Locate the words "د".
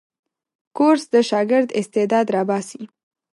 1.13-1.15